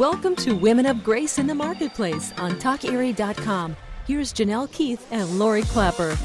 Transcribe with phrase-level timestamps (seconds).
[0.00, 3.76] Welcome to Women of Grace in the Marketplace on TalkErie.com.
[4.06, 6.16] Here's Janelle Keith and Lori Clapper.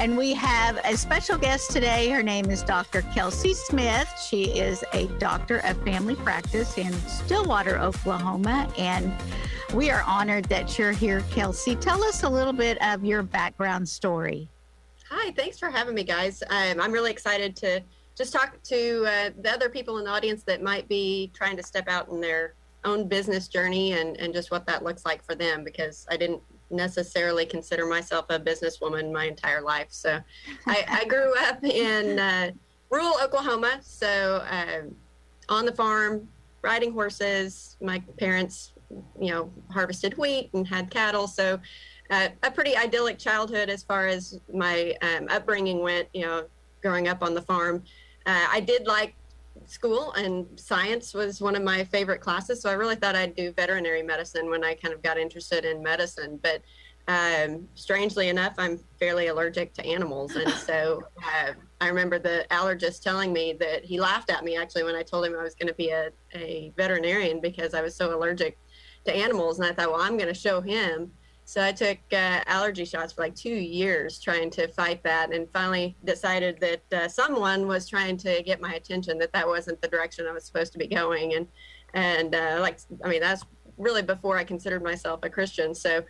[0.00, 2.10] And we have a special guest today.
[2.10, 3.02] Her name is Dr.
[3.14, 4.12] Kelsey Smith.
[4.28, 8.68] She is a doctor of family practice in Stillwater, Oklahoma.
[8.76, 9.14] And
[9.72, 11.76] we are honored that you're here, Kelsey.
[11.76, 14.48] Tell us a little bit of your background story.
[15.08, 16.42] Hi, thanks for having me, guys.
[16.50, 17.80] Um, I'm really excited to
[18.16, 21.62] just talk to uh, the other people in the audience that might be trying to
[21.62, 25.34] step out in their own business journey and, and just what that looks like for
[25.34, 29.88] them because I didn't necessarily consider myself a businesswoman my entire life.
[29.90, 30.20] So
[30.66, 32.50] I, I grew up in uh,
[32.90, 33.80] rural Oklahoma.
[33.82, 34.82] So uh,
[35.48, 36.28] on the farm,
[36.62, 37.76] riding horses.
[37.80, 38.72] My parents,
[39.20, 41.26] you know, harvested wheat and had cattle.
[41.26, 41.60] So
[42.10, 46.44] uh, a pretty idyllic childhood as far as my um, upbringing went, you know,
[46.80, 47.82] growing up on the farm.
[48.26, 49.14] Uh, I did like
[49.72, 52.60] school and science was one of my favorite classes.
[52.60, 55.82] So I really thought I'd do veterinary medicine when I kind of got interested in
[55.82, 56.38] medicine.
[56.42, 56.62] But
[57.08, 60.36] um, strangely enough, I'm fairly allergic to animals.
[60.36, 64.84] And so uh, I remember the allergist telling me that he laughed at me actually
[64.84, 67.96] when I told him I was going to be a, a veterinarian because I was
[67.96, 68.58] so allergic
[69.06, 69.58] to animals.
[69.58, 71.10] And I thought, well, I'm going to show him
[71.52, 75.46] so I took uh, allergy shots for like two years trying to fight that, and
[75.52, 79.18] finally decided that uh, someone was trying to get my attention.
[79.18, 81.46] That that wasn't the direction I was supposed to be going, and
[81.92, 83.44] and uh, like I mean that's
[83.76, 85.74] really before I considered myself a Christian.
[85.74, 86.02] So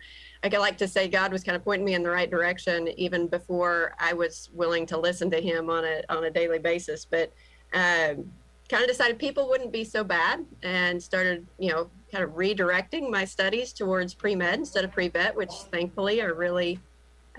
[0.43, 2.87] I could like to say God was kind of pointing me in the right direction
[2.97, 7.03] even before I was willing to listen to Him on a on a daily basis.
[7.03, 7.33] But
[7.73, 8.31] um,
[8.69, 13.09] kind of decided people wouldn't be so bad, and started you know kind of redirecting
[13.09, 16.79] my studies towards pre med instead of pre vet, which thankfully are really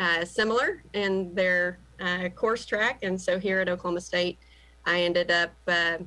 [0.01, 2.99] uh, similar in their uh, course track.
[3.05, 4.39] And so here at Oklahoma State,
[4.85, 5.99] I ended up uh,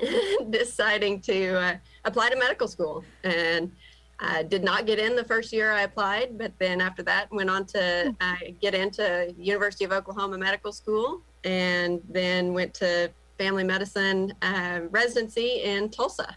[0.50, 3.04] deciding to uh, apply to medical school.
[3.24, 3.72] And
[4.20, 7.50] I did not get in the first year I applied, but then after that went
[7.50, 13.64] on to uh, get into University of Oklahoma Medical School, and then went to family
[13.64, 16.36] medicine uh, residency in Tulsa.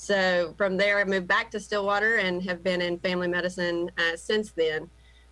[0.00, 4.16] So from there, I moved back to Stillwater and have been in family medicine uh,
[4.16, 4.88] since then.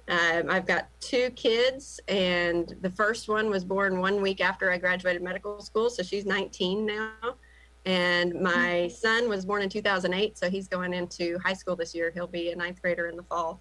[0.08, 4.78] Um, I've got two kids, and the first one was born one week after I
[4.78, 7.36] graduated medical school, so she's 19 now.
[7.84, 12.10] And my son was born in 2008, so he's going into high school this year.
[12.12, 13.60] He'll be a ninth grader in the fall.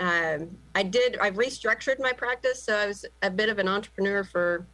[0.00, 4.24] Um, I did, I've restructured my practice, so I was a bit of an entrepreneur
[4.24, 4.66] for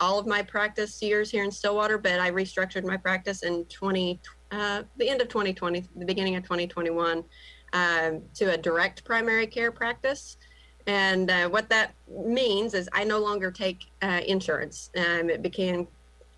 [0.00, 4.20] all of my practice years here in Stillwater, but I restructured my practice in 2020
[4.54, 7.24] uh, the end of 2020, the beginning of 2021,
[7.72, 10.36] um, to a direct primary care practice.
[10.86, 14.90] And uh, what that means is I no longer take uh, insurance.
[14.96, 15.88] Um, it became,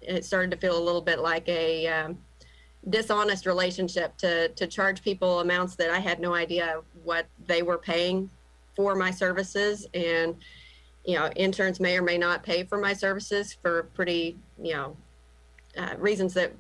[0.01, 2.19] it started to feel a little bit like a um,
[2.89, 7.79] dishonest relationship to, to charge people amounts that I had no idea what they were
[7.79, 8.31] paying
[8.77, 9.87] for my services.
[9.95, 10.37] And,
[11.05, 14.97] you know, insurance may or may not pay for my services for pretty, you know,
[15.77, 16.53] uh, reasons that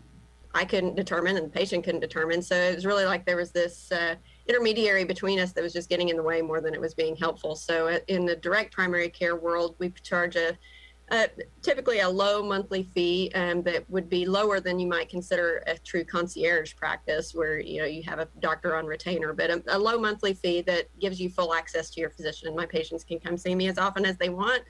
[0.56, 2.40] I couldn't determine and the patient couldn't determine.
[2.40, 4.14] So it was really like there was this uh,
[4.46, 7.14] intermediary between us that was just getting in the way more than it was being
[7.14, 7.54] helpful.
[7.54, 10.56] So uh, in the direct primary care world, we charge a,
[11.62, 15.78] typically a low monthly fee um, that would be lower than you might consider a
[15.78, 19.78] true concierge practice, where you know you have a doctor on retainer, but a, a
[19.78, 22.56] low monthly fee that gives you full access to your physician.
[22.56, 24.62] My patients can come see me as often as they want.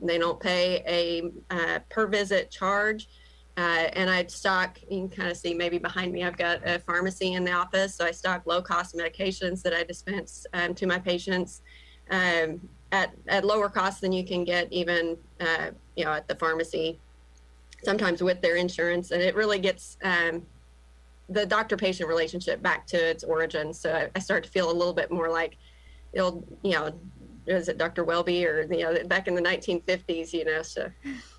[0.00, 3.08] They don't pay a uh, per visit charge.
[3.58, 6.78] Uh, and I'd stock, you can kind of see maybe behind me, I've got a
[6.78, 7.94] pharmacy in the office.
[7.94, 11.60] So I stock low cost medications that I dispense um, to my patients
[12.10, 16.34] um, at, at lower cost than you can get even, uh, you know, at the
[16.36, 16.98] pharmacy,
[17.84, 19.10] sometimes with their insurance.
[19.10, 20.46] And it really gets um,
[21.28, 23.78] the doctor patient relationship back to its origins.
[23.78, 25.58] So I, I start to feel a little bit more like,
[26.14, 26.98] it'll, you know,
[27.46, 28.04] was it Dr.
[28.04, 30.62] Welby or you know back in the 1950s, you know.
[30.62, 30.90] So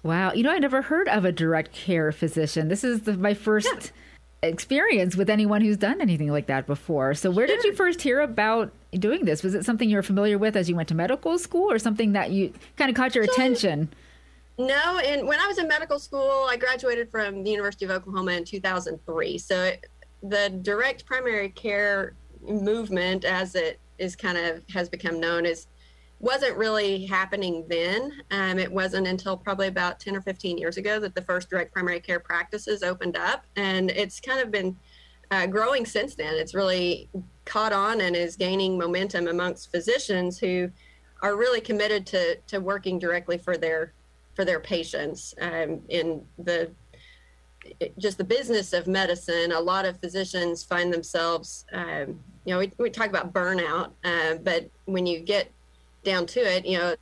[0.03, 2.67] wow, you know I never heard of a direct care physician.
[2.67, 4.49] This is the, my first yeah.
[4.49, 7.13] experience with anyone who's done anything like that before.
[7.13, 7.55] So where sure.
[7.55, 9.43] did you first hear about doing this?
[9.43, 12.13] Was it something you were familiar with as you went to medical school, or something
[12.13, 13.89] that you kind of caught your attention?
[14.57, 18.33] No, and when I was in medical school, I graduated from the University of Oklahoma
[18.33, 19.37] in 2003.
[19.39, 19.87] So it,
[20.21, 25.67] the direct primary care movement, as it is kind of has become known, is
[26.23, 28.13] wasn't really happening then.
[28.31, 31.73] Um, it wasn't until probably about 10 or 15 years ago that the first direct
[31.73, 33.43] primary care practices opened up.
[33.57, 34.77] And it's kind of been
[35.31, 36.33] uh, growing since then.
[36.35, 37.09] It's really
[37.43, 40.71] caught on and is gaining momentum amongst physicians who
[41.21, 43.93] are really committed to, to working directly for their
[44.33, 46.71] for their patients um, in the
[47.99, 52.71] just the business of medicine, a lot of physicians find themselves, um, you know, we,
[52.77, 55.51] we talk about burnout, uh, but when you get
[56.03, 56.95] down to it, you know,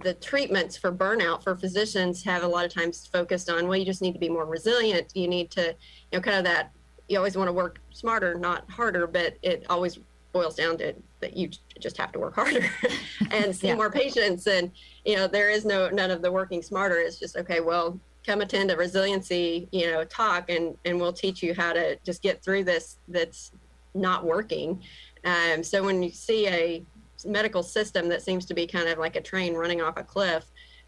[0.00, 3.84] the treatments for burnout for physicians have a lot of times focused on, well, you
[3.84, 5.10] just need to be more resilient.
[5.14, 5.74] You need to,
[6.12, 6.70] you know, kind of that,
[7.08, 9.98] you always want to work smarter, not harder, but it always
[10.32, 11.48] boils down to that you
[11.80, 12.68] just have to work harder
[13.30, 13.74] and see yeah.
[13.74, 14.46] more patients.
[14.46, 14.70] And,
[15.04, 16.98] you know, there is no, none of the working smarter.
[16.98, 21.42] It's just, okay, well, come attend a resiliency, you know, talk and, and we'll teach
[21.42, 23.52] you how to just get through this that's
[23.94, 24.82] not working.
[25.24, 26.84] Um, so when you see a
[27.24, 30.44] medical system that seems to be kind of like a train running off a cliff,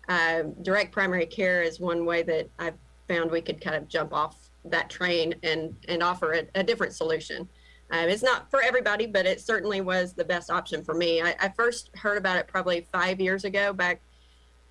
[0.08, 2.78] uh, direct primary care is one way that I've
[3.08, 6.92] found we could kind of jump off that train and and offer a, a different
[6.94, 7.48] solution.
[7.90, 11.22] Uh, it's not for everybody, but it certainly was the best option for me.
[11.22, 13.72] I, I first heard about it probably five years ago.
[13.72, 14.02] Back,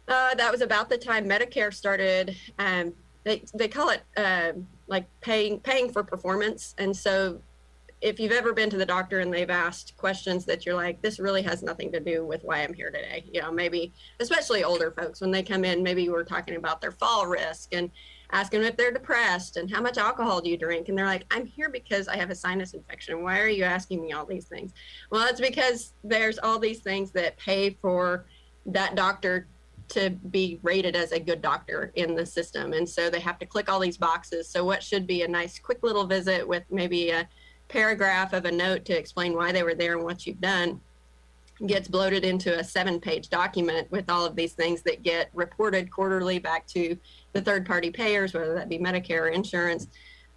[0.07, 2.35] uh, that was about the time Medicare started.
[2.59, 2.93] Um,
[3.23, 4.53] they they call it uh,
[4.87, 7.41] like paying paying for performance, and so
[8.01, 11.19] if you've ever been to the doctor and they've asked questions that you're like, this
[11.19, 13.25] really has nothing to do with why I'm here today.
[13.33, 16.91] You know, maybe especially older folks when they come in, maybe we're talking about their
[16.91, 17.89] fall risk and
[18.31, 20.89] asking if they're depressed and how much alcohol do you drink?
[20.89, 23.23] And they're like, I'm here because I have a sinus infection.
[23.23, 24.73] Why are you asking me all these things?
[25.09, 28.25] Well, it's because there's all these things that pay for
[28.67, 29.47] that doctor
[29.89, 32.73] to be rated as a good doctor in the system.
[32.73, 34.49] And so they have to click all these boxes.
[34.49, 37.27] So what should be a nice quick little visit with maybe a
[37.67, 40.79] paragraph of a note to explain why they were there and what you've done
[41.65, 45.91] gets bloated into a seven page document with all of these things that get reported
[45.91, 46.95] quarterly back to
[47.33, 49.87] the third party payers, whether that be Medicare or insurance,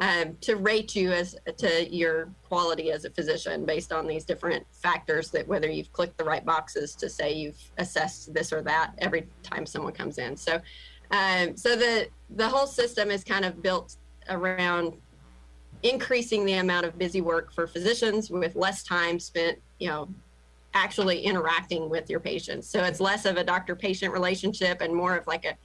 [0.00, 4.64] um, to rate you as to your quality as a physician based on these different
[4.72, 8.92] factors that whether you've clicked the right boxes to say you've assessed this or that
[8.98, 10.36] every time someone comes in.
[10.36, 10.58] So,
[11.10, 13.96] um, so the the whole system is kind of built
[14.30, 14.94] around
[15.82, 20.08] increasing the amount of busy work for physicians with less time spent, you know,
[20.74, 22.68] actually interacting with your patients.
[22.68, 25.56] So it's less of a doctor patient relationship and more of like a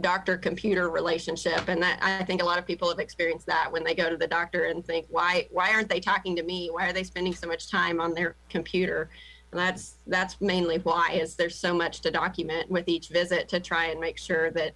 [0.00, 1.68] doctor computer relationship.
[1.68, 4.16] And that I think a lot of people have experienced that when they go to
[4.16, 6.70] the doctor and think why why aren't they talking to me?
[6.72, 9.10] Why are they spending so much time on their computer?
[9.52, 13.60] And that's that's mainly why is there's so much to document with each visit to
[13.60, 14.74] try and make sure that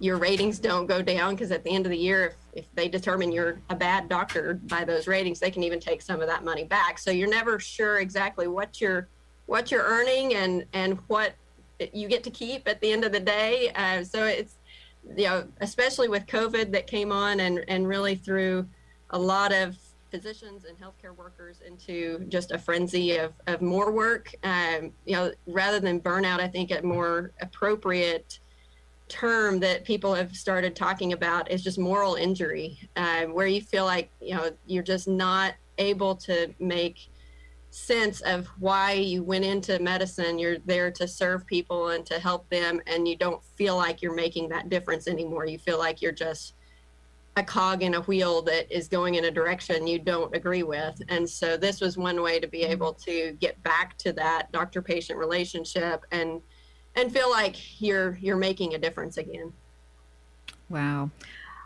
[0.00, 2.88] your ratings don't go down because at the end of the year if, if they
[2.88, 6.44] determine you're a bad doctor by those ratings they can even take some of that
[6.44, 6.98] money back.
[6.98, 9.08] So you're never sure exactly what you're
[9.46, 11.34] what you're earning and and what
[11.92, 13.70] you get to keep at the end of the day.
[13.74, 14.54] Uh, so it's
[15.16, 18.66] you know especially with covid that came on and and really threw
[19.10, 19.76] a lot of
[20.10, 24.34] physicians and healthcare workers into just a frenzy of, of more work.
[24.42, 28.38] Um, you know rather than burnout i think a more appropriate
[29.08, 33.84] term that people have started talking about is just moral injury, uh, where you feel
[33.84, 37.08] like you know you're just not able to make
[37.70, 40.38] sense of why you went into medicine.
[40.38, 44.14] You're there to serve people and to help them, and you don't feel like you're
[44.14, 45.46] making that difference anymore.
[45.46, 46.54] You feel like you're just
[47.38, 51.00] a cog in a wheel that is going in a direction you don't agree with.
[51.08, 54.82] And so this was one way to be able to get back to that doctor
[54.82, 56.40] patient relationship and
[56.98, 59.52] and feel like you're you're making a difference again.
[60.68, 61.10] Wow.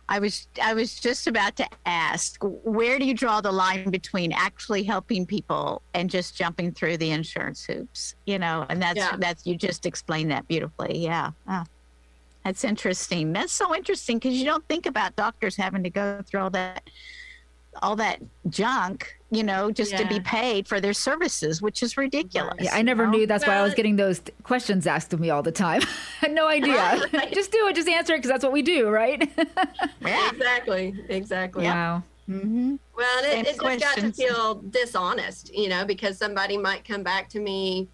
[0.08, 4.32] I was I was just about to ask, where do you draw the line between
[4.32, 8.15] actually helping people and just jumping through the insurance hoops?
[8.27, 9.17] You know, and that's yeah.
[9.19, 10.98] that's you just explained that beautifully.
[10.98, 11.31] Yeah.
[11.48, 11.65] Oh,
[12.44, 13.32] that's interesting.
[13.32, 16.91] That's so interesting because you don't think about doctors having to go through all that
[17.81, 19.96] all that junk you know, just yeah.
[19.96, 22.55] to be paid for their services, which is ridiculous.
[22.60, 23.19] Yeah, I never you know?
[23.19, 25.81] knew that's why I was getting those questions asked of me all the time.
[25.82, 25.86] I
[26.26, 27.00] had no idea.
[27.14, 27.32] right.
[27.32, 29.26] just do it, just answer it because that's what we do, right?
[30.02, 30.31] yeah.
[30.31, 30.94] Exactly.
[31.08, 31.64] Exactly.
[31.64, 32.02] Wow.
[32.29, 32.76] Mm-hmm.
[32.94, 37.31] Well, it, it just got to feel dishonest, you know, because somebody might come back
[37.31, 37.88] to me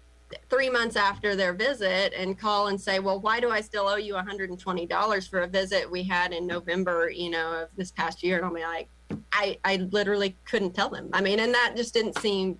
[0.49, 3.95] three months after their visit and call and say, well, why do I still owe
[3.95, 8.35] you $120 for a visit we had in November, you know, of this past year?
[8.35, 8.89] And I'll be like,
[9.31, 11.09] I, I literally couldn't tell them.
[11.13, 12.59] I mean, and that just didn't seem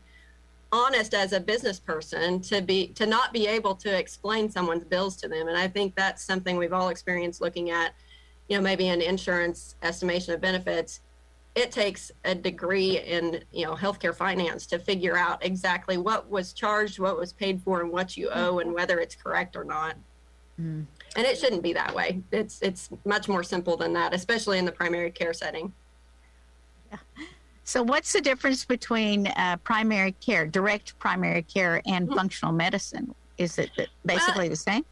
[0.72, 5.16] honest as a business person to be to not be able to explain someone's bills
[5.18, 5.48] to them.
[5.48, 7.94] And I think that's something we've all experienced looking at,
[8.48, 11.02] you know, maybe an insurance estimation of benefits.
[11.56, 16.54] It takes a degree in, you know, healthcare finance to figure out exactly what was
[16.54, 19.96] charged, what was paid for, and what you owe, and whether it's correct or not.
[20.62, 20.86] Mm.
[21.16, 22.22] And it shouldn't be that way.
[22.32, 25.74] It's it's much more simple than that, especially in the primary care setting.
[27.64, 32.18] So, what's the difference between uh, primary care, direct primary care, and mm-hmm.
[32.18, 33.14] functional medicine?
[33.38, 33.70] Is it
[34.06, 34.86] basically well, the same?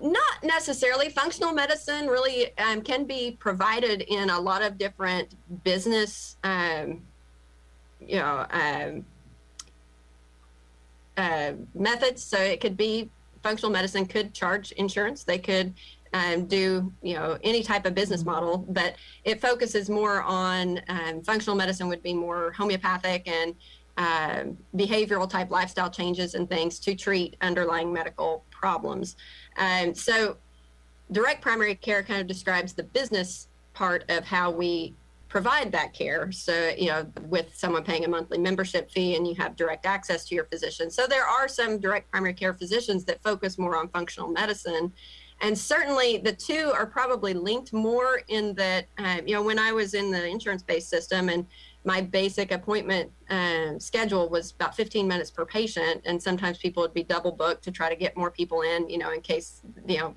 [0.00, 1.08] not necessarily.
[1.08, 5.34] Functional medicine really um, can be provided in a lot of different
[5.64, 7.02] business, um,
[8.00, 9.06] you know, um,
[11.16, 12.22] uh, methods.
[12.22, 13.08] So it could be
[13.42, 15.24] functional medicine could charge insurance.
[15.24, 15.74] They could
[16.14, 18.94] um, do you know any type of business model, but
[19.24, 23.54] it focuses more on um, functional medicine would be more homeopathic and
[23.96, 24.44] uh,
[24.76, 29.16] behavioral type lifestyle changes and things to treat underlying medical problems.
[29.58, 30.36] Um, so,
[31.10, 34.94] direct primary care kind of describes the business part of how we
[35.28, 36.30] provide that care.
[36.30, 40.24] So, you know, with someone paying a monthly membership fee and you have direct access
[40.26, 40.92] to your physician.
[40.92, 44.92] So, there are some direct primary care physicians that focus more on functional medicine.
[45.40, 49.72] And certainly the two are probably linked more in that, uh, you know, when I
[49.72, 51.46] was in the insurance based system and
[51.84, 56.94] my basic appointment um, schedule was about 15 minutes per patient and sometimes people would
[56.94, 59.98] be double booked to try to get more people in you know in case you
[59.98, 60.14] know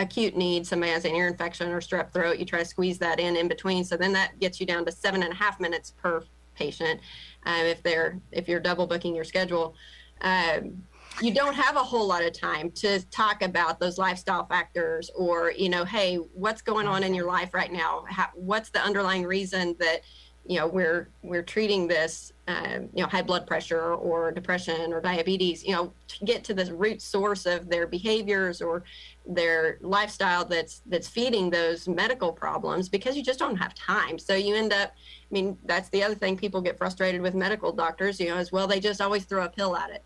[0.00, 3.20] acute need somebody has an ear infection or strep throat you try to squeeze that
[3.20, 3.84] in in between.
[3.84, 6.22] So then that gets you down to seven and a half minutes per
[6.54, 7.00] patient
[7.44, 9.74] um, if they're if you're double booking your schedule.
[10.22, 10.82] Um,
[11.20, 15.52] you don't have a whole lot of time to talk about those lifestyle factors or
[15.52, 18.04] you know hey what's going on in your life right now?
[18.08, 20.00] How, what's the underlying reason that
[20.46, 25.00] you know we're we're treating this um, you know high blood pressure or depression or
[25.00, 28.82] diabetes you know to get to the root source of their behaviors or
[29.26, 34.18] their lifestyle that's that's feeding those medical problems because you just don't have time.
[34.18, 37.70] So you end up i mean that's the other thing people get frustrated with medical
[37.72, 40.04] doctors you know as well they just always throw a pill at it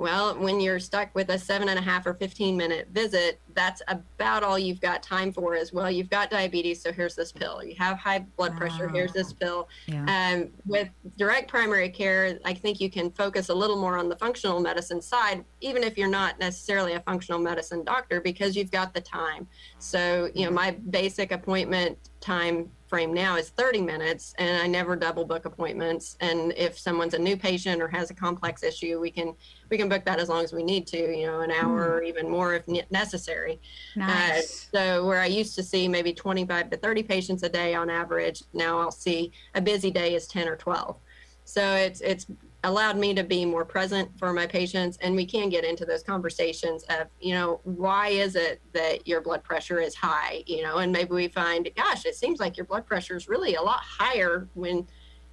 [0.00, 3.82] well, when you're stuck with a seven and a half or 15 minute visit, that's
[3.86, 5.90] about all you've got time for is, well.
[5.90, 7.62] You've got diabetes, so here's this pill.
[7.62, 8.94] You have high blood pressure, wow.
[8.94, 9.68] here's this pill.
[9.86, 10.32] Yeah.
[10.32, 10.88] Um, with
[11.18, 15.02] direct primary care, I think you can focus a little more on the functional medicine
[15.02, 19.46] side, even if you're not necessarily a functional medicine doctor, because you've got the time.
[19.78, 24.96] So, you know, my basic appointment time frame now is 30 minutes and I never
[24.96, 26.16] double book appointments.
[26.20, 29.34] And if someone's a new patient or has a complex issue, we can
[29.70, 31.92] we can book that as long as we need to, you know, an hour mm.
[31.92, 33.60] or even more if necessary.
[33.96, 34.68] Nice.
[34.74, 37.88] Uh, so where I used to see maybe 25 to 30 patients a day on
[37.88, 40.98] average, now I'll see a busy day is 10 or 12.
[41.44, 42.26] So it's it's
[42.64, 46.02] allowed me to be more present for my patients and we can get into those
[46.02, 50.78] conversations of you know why is it that your blood pressure is high you know?
[50.78, 53.80] And maybe we find gosh it seems like your blood pressure is really a lot
[53.80, 54.86] higher when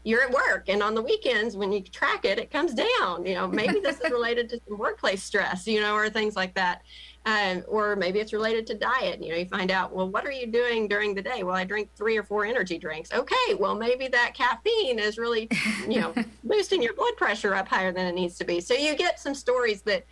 [0.08, 3.34] you're at work and on the weekends when you track it it comes down you
[3.34, 6.82] know maybe this is related to some workplace stress you know or things like that
[7.28, 9.22] um, or maybe it's related to diet.
[9.22, 11.44] You know, you find out, well, what are you doing during the day?
[11.44, 13.12] Well, I drink three or four energy drinks.
[13.12, 15.50] Okay, well, maybe that caffeine is really,
[15.90, 16.14] you know,
[16.46, 18.62] boosting your blood pressure up higher than it needs to be.
[18.62, 20.06] So you get some stories that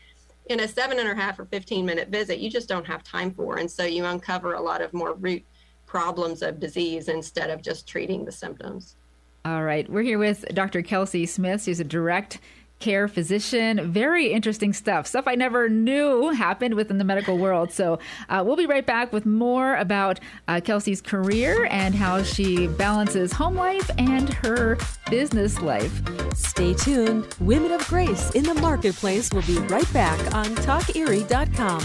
[0.47, 3.31] in a seven and a half or 15 minute visit, you just don't have time
[3.31, 3.59] for.
[3.59, 5.45] And so you uncover a lot of more root
[5.85, 8.97] problems of disease instead of just treating the symptoms.
[9.45, 9.87] All right.
[9.87, 10.81] We're here with Dr.
[10.81, 11.63] Kelsey Smith.
[11.63, 12.39] She's a direct
[12.79, 13.91] care physician.
[13.91, 15.05] Very interesting stuff.
[15.07, 17.71] Stuff I never knew happened within the medical world.
[17.71, 22.67] So uh, we'll be right back with more about uh, Kelsey's career and how she
[22.67, 24.77] balances home life and her
[25.09, 26.01] business life.
[26.35, 27.33] Stay tuned.
[27.39, 31.81] Women of Grace in the Marketplace will be right back on TalkErie.com.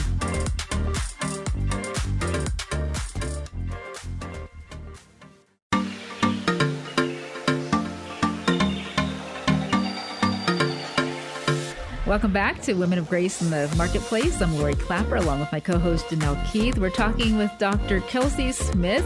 [12.11, 14.43] Welcome back to Women of Grace in the Marketplace.
[14.43, 16.77] I'm Lori Clapper along with my co host Janelle Keith.
[16.77, 18.01] We're talking with Dr.
[18.01, 19.05] Kelsey Smith.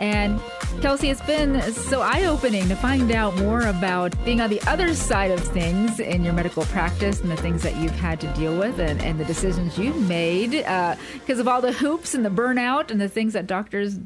[0.00, 0.40] And
[0.80, 4.96] Kelsey, it's been so eye opening to find out more about being on the other
[4.96, 8.58] side of things in your medical practice and the things that you've had to deal
[8.58, 12.30] with and, and the decisions you've made because uh, of all the hoops and the
[12.30, 14.00] burnout and the things that doctors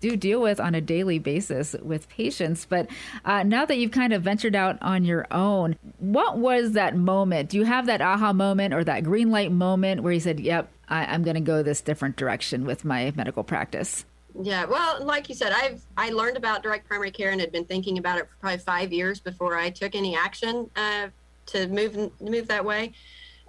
[0.00, 2.66] do deal with on a daily basis with patients.
[2.68, 2.88] But
[3.24, 7.50] uh, now that you've kind of ventured out on your own, what was that moment?
[7.50, 10.70] Do you have that aha moment or that green light moment where you said, "Yep,
[10.88, 14.04] I, I'm going to go this different direction with my medical practice"?
[14.42, 17.64] Yeah, well, like you said, I've I learned about direct primary care and had been
[17.64, 21.08] thinking about it for probably five years before I took any action uh,
[21.46, 22.92] to move move that way.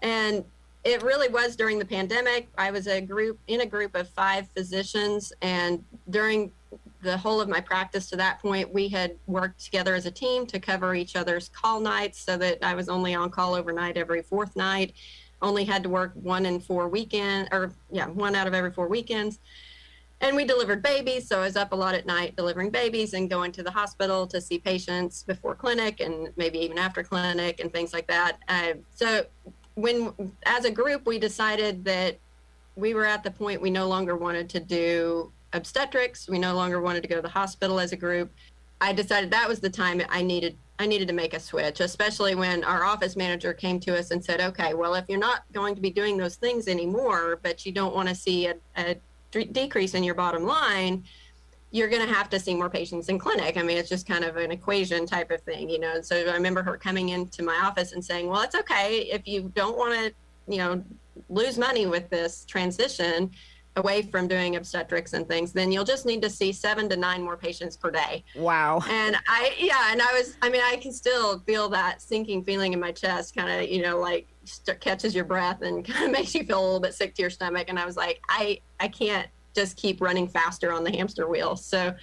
[0.02, 0.46] And
[0.88, 2.48] it really was during the pandemic.
[2.58, 6.52] I was a group in a group of five physicians, and during
[7.02, 10.46] the whole of my practice to that point, we had worked together as a team
[10.48, 14.22] to cover each other's call nights so that I was only on call overnight every
[14.22, 14.94] fourth night.
[15.42, 18.88] Only had to work one in four weekend or yeah, one out of every four
[18.88, 19.40] weekends.
[20.22, 23.30] And we delivered babies, so I was up a lot at night delivering babies and
[23.30, 27.72] going to the hospital to see patients before clinic and maybe even after clinic and
[27.72, 28.40] things like that.
[28.48, 29.26] Uh, so
[29.78, 30.12] when
[30.48, 32.18] as a group we decided that
[32.76, 36.28] we were at the point we no longer wanted to do obstetrics.
[36.28, 38.32] We no longer wanted to go to the hospital as a group.
[38.82, 42.36] I decided that was the time I needed I needed to make a switch, especially
[42.36, 45.76] when our office manager came to us and said, "Okay, well, if you're not going
[45.76, 48.96] to be doing those things anymore, but you don't want to see a, a
[49.32, 51.04] decrease in your bottom line,
[51.72, 53.58] you're going to have to see more patients in clinic.
[53.58, 55.96] I mean, it's just kind of an equation type of thing, you know.
[55.96, 59.28] And so I remember her coming into my office and saying, "Well, it's okay if
[59.28, 60.14] you don't want to,
[60.52, 60.84] you know,
[61.30, 63.32] lose money with this transition
[63.78, 67.22] away from doing obstetrics and things, then you'll just need to see seven to nine
[67.22, 68.24] more patients per day.
[68.36, 68.82] Wow.
[68.90, 72.74] And I, yeah, and I was, I mean, I can still feel that sinking feeling
[72.74, 76.12] in my chest, kind of, you know, like st- catches your breath and kind of
[76.12, 77.68] makes you feel a little bit sick to your stomach.
[77.70, 81.56] And I was like, I, I can't just keep running faster on the hamster wheel.
[81.56, 81.94] So uh,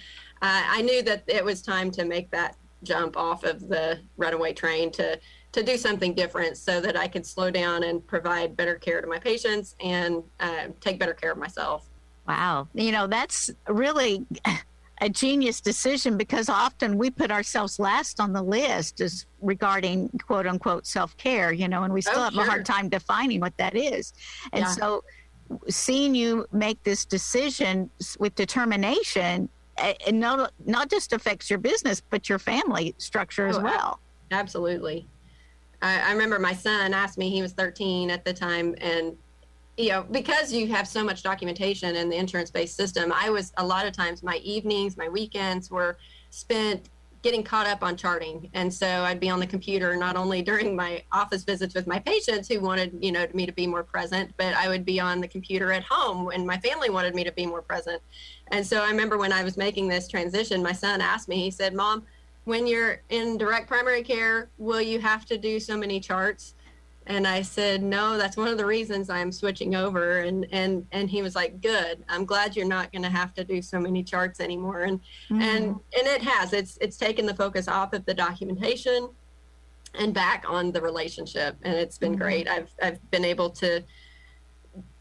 [0.41, 4.91] I knew that it was time to make that jump off of the runaway train
[4.91, 5.19] to
[5.53, 9.07] to do something different so that I could slow down and provide better care to
[9.07, 11.87] my patients and uh, take better care of myself.
[12.27, 12.67] Wow.
[12.73, 14.25] You know, that's really
[15.01, 20.45] a genius decision because often we put ourselves last on the list as regarding quote
[20.45, 22.43] unquote self care, you know, and we still oh, have sure.
[22.43, 24.11] a hard time defining what that is.
[24.51, 24.71] And yeah.
[24.71, 25.05] so
[25.69, 32.01] seeing you make this decision with determination eh, it not, not just affects your business
[32.09, 33.99] but your family structure as oh, well.
[34.31, 35.07] absolutely.
[35.81, 39.15] I, I remember my son asked me, he was 13 at the time, and
[39.77, 43.51] you know, because you have so much documentation in the insurance based system, I was
[43.57, 45.97] a lot of times my evenings, my weekends were
[46.29, 46.89] spent
[47.25, 48.47] getting caught up on charting.
[48.53, 51.97] And so I'd be on the computer not only during my office visits with my
[51.97, 55.21] patients who wanted, you know, me to be more present, but I would be on
[55.21, 57.99] the computer at home when my family wanted me to be more present.
[58.51, 61.49] And so I remember when I was making this transition, my son asked me, he
[61.49, 62.03] said, Mom,
[62.43, 66.53] when you're in direct primary care, will you have to do so many charts?
[67.07, 70.19] And I said, no, that's one of the reasons I'm switching over.
[70.19, 72.03] And and and he was like, good.
[72.09, 74.81] I'm glad you're not going to have to do so many charts anymore.
[74.81, 75.41] And mm-hmm.
[75.41, 76.53] and and it has.
[76.53, 79.09] It's it's taken the focus off of the documentation
[79.93, 81.57] and back on the relationship.
[81.61, 82.21] And it's been mm-hmm.
[82.21, 82.47] great.
[82.47, 83.83] I've I've been able to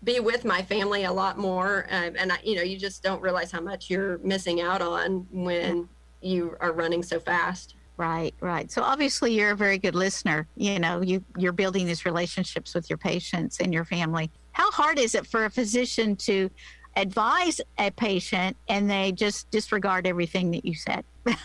[0.05, 1.87] be with my family a lot more.
[1.91, 5.27] Um, and I, you know, you just don't realize how much you're missing out on
[5.33, 5.89] when
[6.21, 7.74] you are running so fast.
[7.97, 8.71] Right, right.
[8.73, 10.49] So obviously you're a very good listener.
[10.57, 14.31] You know, you you're building these relationships with your patients and your family.
[14.53, 16.51] How hard is it for a physician to
[16.97, 21.05] advise a patient and they just disregard everything that you said?
[21.25, 21.37] well,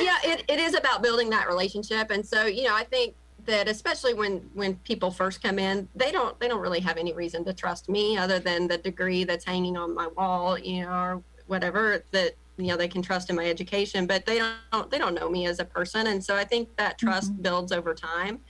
[0.00, 2.10] yeah, it, it is about building that relationship.
[2.10, 3.14] And so, you know, I think
[3.46, 7.12] that especially when when people first come in they don't they don't really have any
[7.14, 10.90] reason to trust me other than the degree that's hanging on my wall you know
[10.90, 14.98] or whatever that you know they can trust in my education but they don't they
[14.98, 16.08] don't know me as a person.
[16.08, 17.42] And so i think that trust mm-hmm.
[17.42, 18.40] builds over time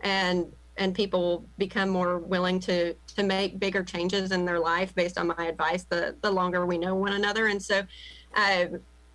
[0.00, 0.46] and
[0.78, 5.26] and people become more willing to to make bigger changes in their life based on
[5.26, 7.48] my advice the the longer we know one another.
[7.48, 7.82] And so
[8.34, 8.64] uh,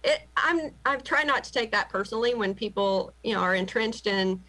[0.03, 4.05] it, i'm i'm trying not to take that personally when people you know are entrenched
[4.05, 4.39] in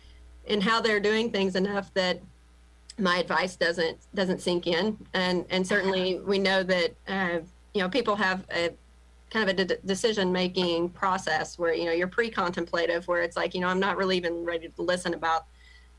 [0.45, 2.21] in how they're doing things enough that
[2.99, 4.97] my advice doesn't doesn't sink in.
[5.15, 7.39] And and certainly we know that uh,
[7.75, 8.71] you know people have a
[9.31, 13.55] kind of a de- decision making process where you know you're pre-contemplative where it's like
[13.55, 15.47] you know i'm not really even ready to listen about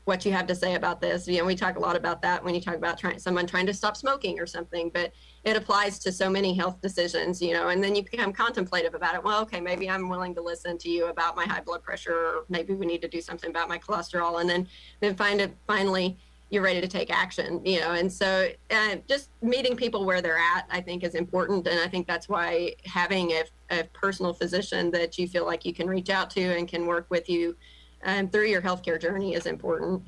[0.04, 1.28] what you have to say about this.
[1.28, 3.66] You know we talk a lot about that when you talk about trying someone trying
[3.66, 5.12] to stop smoking or something but
[5.44, 9.14] it applies to so many health decisions you know and then you become contemplative about
[9.14, 9.22] it.
[9.22, 12.44] Well okay maybe i'm willing to listen to you about my high blood pressure or
[12.48, 14.66] maybe we need to do something about my cholesterol and then
[15.00, 16.18] then find it finally
[16.50, 20.38] you're ready to take action you know and so uh, just meeting people where they're
[20.38, 24.90] at i think is important and i think that's why having a, a personal physician
[24.90, 27.56] that you feel like you can reach out to and can work with you
[28.04, 30.02] um, through your healthcare journey is important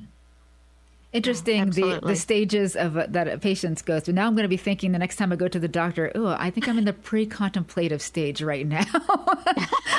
[1.12, 4.14] interesting the, the stages of uh, that a patient goes through.
[4.14, 6.36] Now I'm going to be thinking the next time I go to the doctor, oh,
[6.38, 8.84] I think I'm in the pre-contemplative stage right now.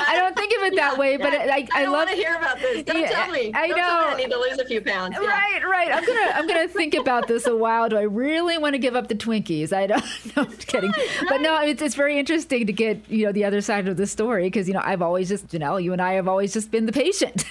[0.06, 1.46] I don't think of it that way, but yeah.
[1.50, 2.82] I, I, I love to hear about this.
[2.84, 3.52] Don't yeah, tell me.
[3.54, 4.08] I don't know.
[4.08, 5.16] I need to lose a few pounds.
[5.20, 5.26] Yeah.
[5.26, 5.90] Right, right.
[5.92, 7.88] I'm gonna I'm gonna think about this a while.
[7.88, 9.72] Do I really want to give up the Twinkies?
[9.72, 10.04] I don't.
[10.36, 10.90] No, I'm just kidding.
[10.90, 11.28] Right, right.
[11.28, 14.06] But no, it's it's very interesting to get you know the other side of the
[14.06, 16.70] story because you know I've always just you know you and I have always just
[16.70, 17.44] been the patient.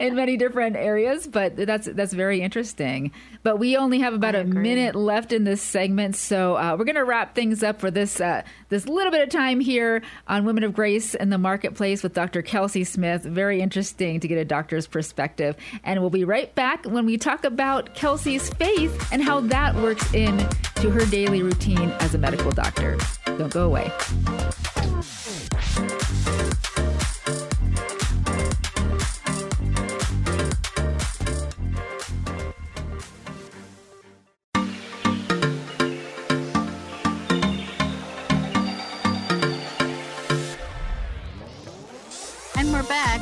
[0.00, 3.12] in many different areas, but that's that's very interesting.
[3.42, 6.96] But we only have about a minute left in this segment, so uh, we're going
[6.96, 10.64] to wrap things up for this uh, this little bit of time here on Women
[10.64, 12.42] of Grace in the Marketplace with Dr.
[12.42, 13.22] Kelsey Smith.
[13.22, 17.44] Very interesting to get a doctor's perspective, and we'll be right back when we talk
[17.44, 20.36] about Kelsey's faith and how that works in
[20.76, 22.98] to her daily routine as a medical doctor.
[23.24, 23.90] Don't go away.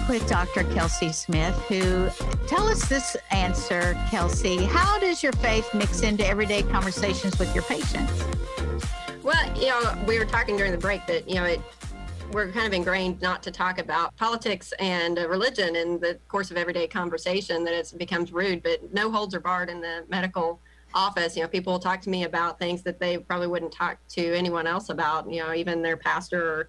[0.08, 0.62] With Dr.
[0.72, 2.08] Kelsey Smith, who
[2.46, 4.64] tell us this answer, Kelsey.
[4.64, 8.22] How does your faith mix into everyday conversations with your patients?
[9.22, 11.60] Well, you know, we were talking during the break that, you know, it,
[12.30, 16.52] we're kind of ingrained not to talk about politics and uh, religion in the course
[16.52, 20.60] of everyday conversation, that it becomes rude, but no holds are barred in the medical
[20.94, 21.36] office.
[21.36, 24.34] You know, people will talk to me about things that they probably wouldn't talk to
[24.36, 26.68] anyone else about, you know, even their pastor or,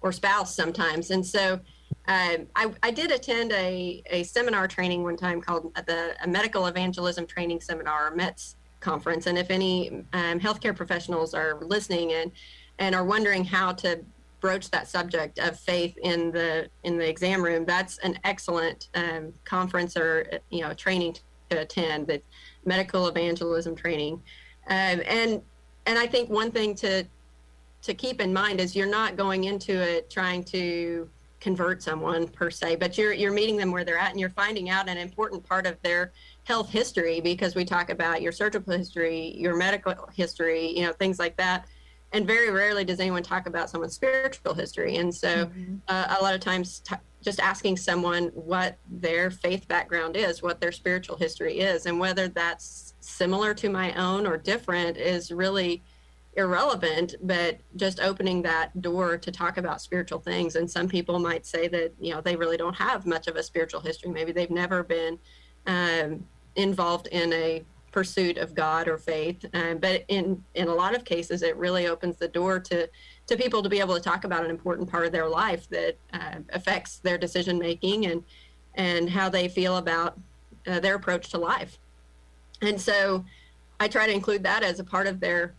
[0.00, 1.10] or spouse sometimes.
[1.10, 1.60] And so,
[2.06, 7.26] um, I, I, did attend a, a seminar training one time called the Medical Evangelism
[7.26, 9.26] Training Seminar, METS conference.
[9.26, 12.32] And if any um, healthcare professionals are listening and,
[12.78, 14.00] and are wondering how to
[14.40, 19.32] broach that subject of faith in the in the exam room, that's an excellent um,
[19.44, 21.16] conference or you know training
[21.50, 22.06] to attend.
[22.06, 22.22] The
[22.64, 24.22] medical evangelism training,
[24.68, 25.42] um, and
[25.86, 27.04] and I think one thing to
[27.82, 31.08] to keep in mind is you're not going into it trying to
[31.40, 34.70] convert someone per se, but you're you're meeting them where they're at and you're finding
[34.70, 36.12] out an important part of their
[36.44, 41.18] health history because we talk about your surgical history, your medical history, you know, things
[41.18, 41.66] like that.
[42.12, 44.96] And very rarely does anyone talk about someone's spiritual history.
[44.96, 45.76] And so mm-hmm.
[45.88, 50.60] uh, a lot of times t- just asking someone what their faith background is, what
[50.60, 55.82] their spiritual history is, and whether that's similar to my own or different is really
[56.38, 60.54] irrelevant, but just opening that door to talk about spiritual things.
[60.54, 63.42] And some people might say that, you know, they really don't have much of a
[63.42, 64.08] spiritual history.
[64.10, 65.18] Maybe they've never been
[65.66, 66.24] um,
[66.54, 69.44] involved in a pursuit of God or faith.
[69.52, 72.88] Um, but in, in a lot of cases, it really opens the door to,
[73.26, 75.96] to people to be able to talk about an important part of their life that
[76.12, 78.22] uh, affects their decision making and,
[78.74, 80.16] and how they feel about
[80.68, 81.78] uh, their approach to life.
[82.62, 83.24] And so
[83.80, 85.54] I try to include that as a part of their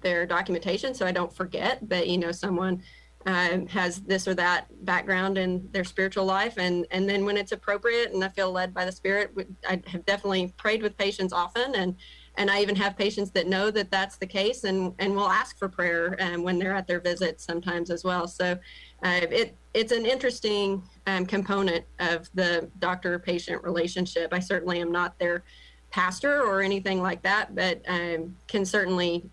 [0.00, 2.82] their documentation so I don't forget that you know someone
[3.26, 7.52] um, has this or that background in their spiritual life and and then when it's
[7.52, 9.32] appropriate and I feel led by the Spirit
[9.68, 11.96] I have definitely prayed with patients often and
[12.36, 15.58] and I even have patients that know that that's the case and and will ask
[15.58, 18.28] for prayer um, when they're at their visits sometimes as well.
[18.28, 18.52] So
[19.02, 24.32] uh, it it's an interesting um, component of the doctor patient relationship.
[24.32, 25.42] I certainly am not their
[25.90, 29.28] pastor or anything like that but um, can certainly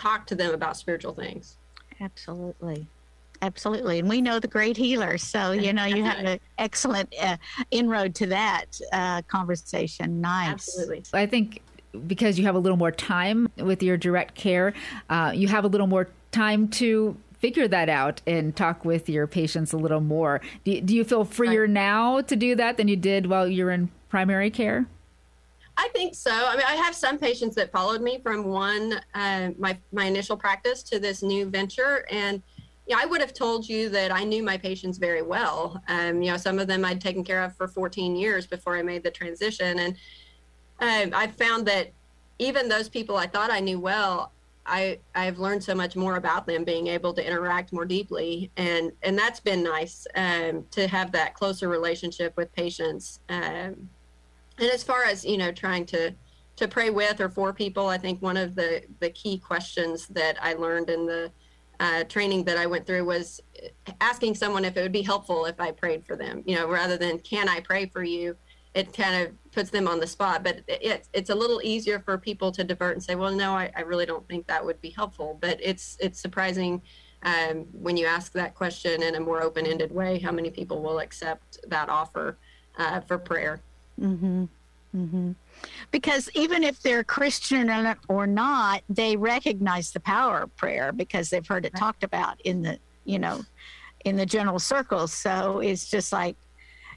[0.00, 1.56] talk to them about spiritual things.
[2.00, 2.86] Absolutely.
[3.42, 3.98] Absolutely.
[4.00, 5.16] And we know the great healer.
[5.16, 7.36] So, you know, you had an excellent uh,
[7.70, 10.20] inroad to that uh, conversation.
[10.20, 10.50] Nice.
[10.50, 11.04] Absolutely.
[11.14, 11.62] I think
[12.06, 14.74] because you have a little more time with your direct care,
[15.08, 19.26] uh, you have a little more time to figure that out and talk with your
[19.26, 20.42] patients a little more.
[20.64, 23.70] Do, do you feel freer now to do that than you did while you were
[23.70, 24.86] in primary care?
[25.80, 26.30] I think so.
[26.30, 30.36] I mean, I have some patients that followed me from one uh, my my initial
[30.36, 32.42] practice to this new venture, and
[32.94, 35.82] I would have told you that I knew my patients very well.
[35.88, 38.82] Um, you know, some of them I'd taken care of for 14 years before I
[38.82, 39.96] made the transition, and
[40.80, 41.92] um, I found that
[42.38, 44.32] even those people I thought I knew well,
[44.66, 48.92] I I've learned so much more about them, being able to interact more deeply, and
[49.02, 53.20] and that's been nice um, to have that closer relationship with patients.
[53.30, 53.88] Um,
[54.60, 56.12] and as far as you know trying to
[56.56, 60.36] to pray with or for people i think one of the the key questions that
[60.42, 61.30] i learned in the
[61.80, 63.40] uh, training that i went through was
[64.00, 66.42] asking someone if it would be helpful if i prayed for them.
[66.46, 68.36] You know rather than can i pray for you?
[68.74, 70.44] It kind of puts them on the spot.
[70.44, 73.70] But it, it's a little easier for people to divert and say well no I,
[73.76, 75.38] I really don't think that would be helpful.
[75.40, 76.82] But it's it's surprising
[77.22, 81.00] um, when you ask that question in a more open-ended way how many people will
[81.00, 82.38] accept that offer
[82.78, 83.60] uh, for prayer
[84.00, 84.44] Mm-hmm.
[84.96, 85.32] Mm-hmm.
[85.90, 87.70] Because even if they're Christian
[88.08, 92.62] or not, they recognize the power of prayer because they've heard it talked about in
[92.62, 93.44] the, you know,
[94.04, 95.12] in the general circles.
[95.12, 96.36] So it's just like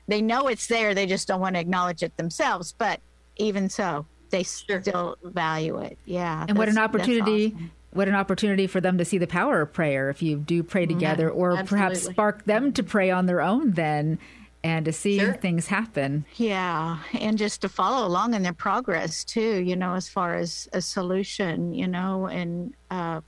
[0.08, 2.74] they know it's there, they just don't want to acknowledge it themselves.
[2.76, 3.00] But
[3.36, 5.98] even so, they still value it.
[6.06, 6.46] Yeah.
[6.48, 7.48] And what an opportunity.
[7.54, 7.72] Awesome.
[7.92, 10.88] What an opportunity for them to see the power of prayer if you do pray
[10.88, 10.98] mm-hmm.
[10.98, 11.70] together, or Absolutely.
[11.70, 14.18] perhaps spark them to pray on their own then
[14.64, 15.34] and to see sure.
[15.34, 16.26] things happen.
[16.36, 20.70] Yeah, and just to follow along in their progress too, you know, as far as
[20.74, 23.22] a solution, you know, and uh,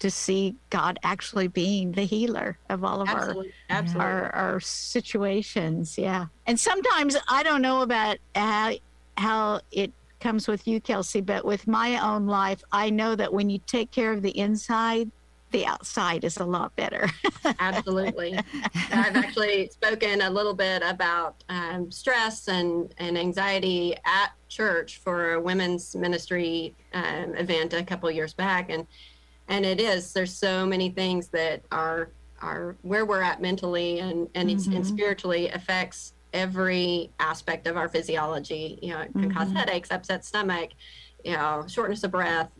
[0.00, 3.52] to see God actually being the healer of all of Absolutely.
[3.70, 4.04] our Absolutely.
[4.04, 5.96] Our, our situations.
[5.96, 8.74] Yeah, and sometimes I don't know about how
[9.16, 13.48] how it comes with you, Kelsey, but with my own life, I know that when
[13.48, 15.10] you take care of the inside,
[15.52, 17.08] the outside is a lot better.
[17.60, 18.38] Absolutely.
[18.92, 25.34] I've actually spoken a little bit about um, stress and, and anxiety at church for
[25.34, 28.70] a women's ministry um, event a couple years back.
[28.70, 28.86] And,
[29.48, 32.10] and it is, there's so many things that are
[32.42, 34.76] are where we're at mentally and and, mm-hmm.
[34.76, 38.78] and spiritually affects every aspect of our physiology.
[38.82, 39.38] You know, it can mm-hmm.
[39.38, 40.70] cause headaches, upset stomach,
[41.24, 42.50] you know, shortness of breath,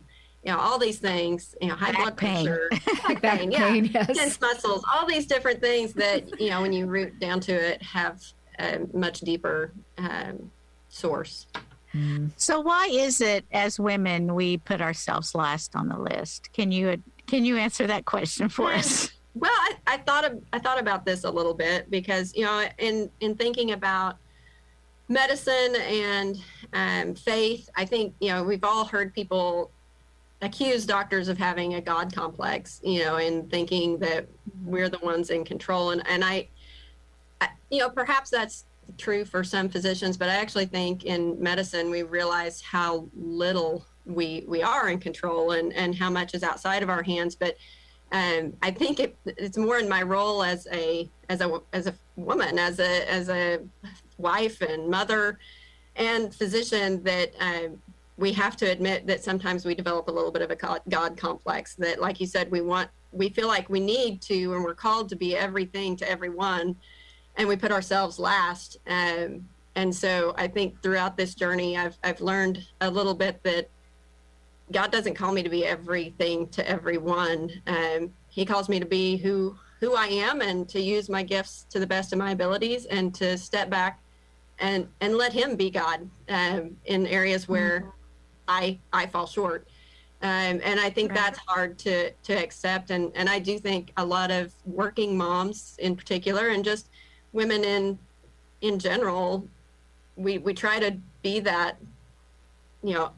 [0.47, 2.45] you know, all these things, you know, high back blood pain.
[2.45, 2.69] pressure,
[3.05, 4.17] back, back pain, pain, yeah, yes.
[4.17, 7.81] tense muscles, all these different things that, you know, when you root down to it,
[7.81, 8.23] have
[8.57, 10.49] a much deeper um,
[10.87, 11.47] source.
[11.93, 12.31] Mm.
[12.37, 16.53] So why is it as women we put ourselves last on the list?
[16.53, 19.11] Can you can you answer that question for us?
[19.35, 22.65] Well, I, I thought of, I thought about this a little bit because you know
[22.77, 24.17] in in thinking about
[25.09, 26.41] medicine and
[26.73, 29.71] um, faith, I think you know we've all heard people
[30.41, 34.27] accuse doctors of having a god complex, you know, and thinking that
[34.63, 35.91] we're the ones in control.
[35.91, 36.47] And and I,
[37.41, 38.65] I you know, perhaps that's
[38.97, 44.45] true for some physicians, but I actually think in medicine we realize how little we
[44.47, 47.35] we are in control and and how much is outside of our hands.
[47.35, 47.57] But
[48.11, 51.95] um, I think it, it's more in my role as a as a as a
[52.15, 53.59] woman, as a as a
[54.17, 55.39] wife and mother
[55.95, 57.81] and physician that um,
[58.17, 61.75] we have to admit that sometimes we develop a little bit of a God complex.
[61.75, 65.09] That, like you said, we want we feel like we need to and we're called
[65.09, 66.75] to be everything to everyone
[67.37, 68.77] and we put ourselves last.
[68.87, 73.69] Um, and so I think throughout this journey, I've, I've learned a little bit that
[74.71, 77.51] God doesn't call me to be everything to everyone.
[77.67, 81.67] Um, he calls me to be who who I am and to use my gifts
[81.69, 84.01] to the best of my abilities and to step back
[84.59, 87.89] and and let Him be God um, in areas where mm-hmm.
[88.47, 89.67] I I fall short.
[90.23, 91.19] Um, and I think right.
[91.19, 92.89] that's hard to to accept.
[92.89, 96.89] And and I do think a lot of working moms in particular, and just
[97.33, 97.99] women in
[98.61, 99.47] in general,
[100.15, 101.77] we we try to be that,
[102.83, 103.11] you know,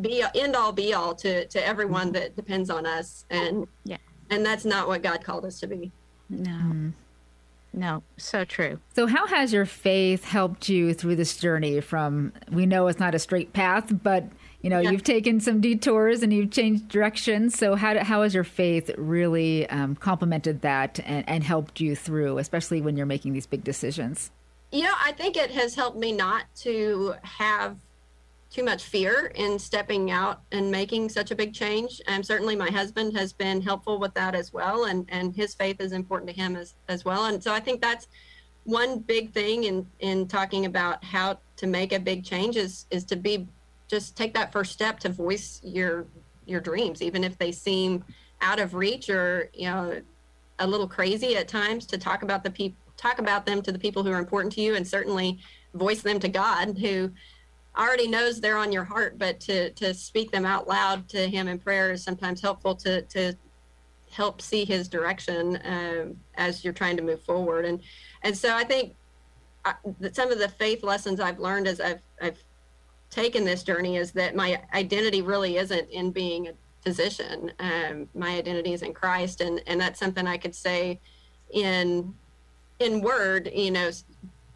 [0.00, 2.12] be end all be all to to everyone mm-hmm.
[2.12, 3.96] that depends on us, and yeah,
[4.28, 5.90] and that's not what God called us to be.
[6.28, 6.50] No.
[6.50, 6.92] Mm.
[7.72, 8.80] No, so true.
[8.94, 11.80] So, how has your faith helped you through this journey?
[11.80, 14.24] From we know it's not a straight path, but
[14.60, 14.90] you know yeah.
[14.90, 17.56] you've taken some detours and you've changed directions.
[17.56, 22.38] So, how how has your faith really um, complemented that and, and helped you through,
[22.38, 24.32] especially when you're making these big decisions?
[24.72, 27.76] You know, I think it has helped me not to have
[28.50, 32.02] too much fear in stepping out and making such a big change.
[32.08, 34.84] And certainly my husband has been helpful with that as well.
[34.86, 37.26] And, and his faith is important to him as, as well.
[37.26, 38.08] And so I think that's
[38.64, 43.04] one big thing in, in talking about how to make a big change is, is
[43.04, 43.46] to be,
[43.86, 46.06] just take that first step to voice your,
[46.44, 48.04] your dreams, even if they seem
[48.40, 50.00] out of reach or, you know,
[50.58, 53.78] a little crazy at times to talk about the people, talk about them to the
[53.78, 55.38] people who are important to you and certainly
[55.74, 57.10] voice them to God who,
[57.80, 61.48] already knows they're on your heart, but to to speak them out loud to Him
[61.48, 63.34] in prayer is sometimes helpful to to
[64.10, 67.64] help see His direction um, as you're trying to move forward.
[67.64, 67.80] And
[68.22, 68.94] and so I think
[69.64, 72.42] I, uh, that some of the faith lessons I've learned as I've I've
[73.10, 77.52] taken this journey is that my identity really isn't in being a physician.
[77.58, 81.00] Um, my identity is in Christ, and and that's something I could say
[81.52, 82.14] in
[82.78, 83.90] in word, you know,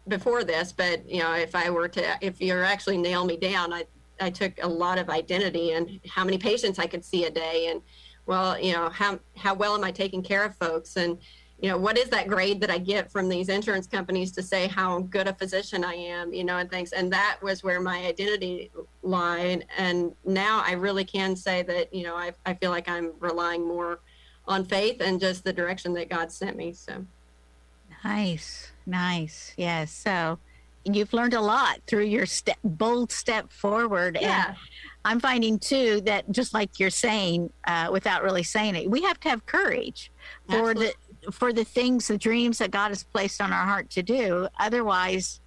[0.07, 3.73] before this, but you know, if I were to, if you're actually nail me down,
[3.73, 3.85] I,
[4.19, 7.67] I took a lot of identity and how many patients I could see a day,
[7.69, 7.81] and
[8.25, 11.17] well, you know, how how well am I taking care of folks, and
[11.59, 14.67] you know, what is that grade that I get from these insurance companies to say
[14.67, 18.05] how good a physician I am, you know, and things, and that was where my
[18.05, 22.87] identity lied, and now I really can say that, you know, I I feel like
[22.87, 23.99] I'm relying more
[24.47, 27.05] on faith and just the direction that God sent me, so.
[28.03, 28.71] Nice.
[28.85, 29.53] Nice.
[29.57, 29.91] Yes.
[29.91, 30.39] So
[30.85, 34.17] you've learned a lot through your step, bold step forward.
[34.19, 34.47] Yeah.
[34.47, 34.57] And
[35.03, 39.19] I'm finding too that just like you're saying, uh, without really saying it, we have
[39.21, 40.11] to have courage
[40.49, 40.87] for Absolutely.
[40.87, 44.47] the for the things, the dreams that God has placed on our heart to do.
[44.59, 45.41] Otherwise,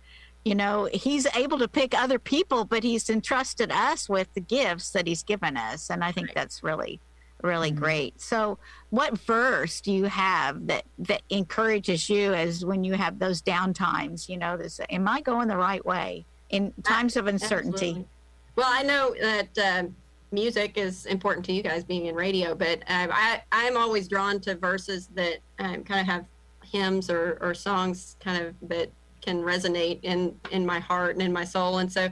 [0.45, 4.91] you know, He's able to pick other people, but He's entrusted us with the gifts
[4.91, 6.35] that He's given us, and I think right.
[6.35, 7.01] that's really
[7.43, 7.79] really mm-hmm.
[7.79, 8.21] great.
[8.21, 8.59] So,
[8.91, 13.75] what verse do you have that that encourages you as when you have those down
[13.75, 14.29] times?
[14.29, 17.89] You know, this am I going the right way in times of uncertainty?
[17.89, 18.09] Absolutely.
[18.57, 19.89] Well, I know that uh,
[20.33, 24.41] music is important to you guys being in radio, but uh, I I'm always drawn
[24.41, 26.25] to verses that um, kind of have
[26.65, 31.33] hymns or, or songs kind of that can resonate in in my heart and in
[31.33, 32.09] my soul, and so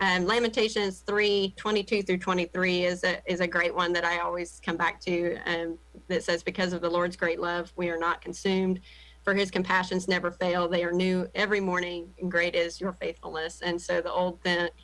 [0.00, 4.60] um, Lamentations 3 22 through 23 is a, is a great one that I always
[4.64, 8.20] come back to um, that says, Because of the Lord's great love, we are not
[8.20, 8.80] consumed,
[9.22, 10.68] for his compassions never fail.
[10.68, 13.60] They are new every morning, and great is your faithfulness.
[13.62, 14.38] And so the old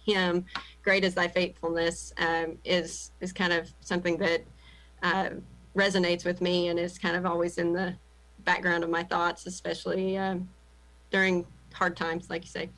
[0.05, 0.44] hymn,
[0.83, 4.44] Great is thy faithfulness, um, is, is kind of something that.
[5.02, 5.31] Uh,
[5.76, 7.94] resonates with me and is kind of always in the
[8.44, 10.48] background of my thoughts, especially um,
[11.11, 12.70] during hard times, like you say.